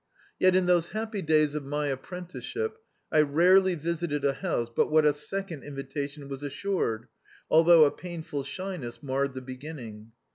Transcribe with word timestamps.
Yet, 0.39 0.55
in 0.55 0.65
those 0.65 0.89
happy 0.97 1.21
days 1.21 1.53
of 1.53 1.63
my 1.63 1.85
apprenticeship, 1.85 2.79
I 3.11 3.21
rarely 3.21 3.75
visited 3.75 4.25
a 4.25 4.33
house 4.33 4.67
but 4.75 4.89
what 4.89 5.05
a 5.05 5.13
second 5.13 5.61
invitation 5.61 6.27
was 6.27 6.41
assured, 6.41 7.07
although 7.51 7.83
a 7.85 7.91
painful 7.91 8.43
shyness 8.43 9.03
marred 9.03 9.35
the 9.35 9.41
beginning. 9.43 10.13